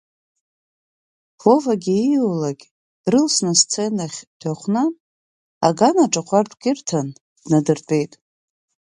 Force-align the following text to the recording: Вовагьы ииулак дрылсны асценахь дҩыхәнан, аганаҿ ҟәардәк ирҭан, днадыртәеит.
Вовагьы 1.41 1.95
ииулак 2.05 2.59
дрылсны 3.03 3.51
асценахь 3.55 4.19
дҩыхәнан, 4.39 4.91
аганаҿ 5.67 6.13
ҟәардәк 6.27 6.61
ирҭан, 6.69 7.07
днадыртәеит. 7.41 8.13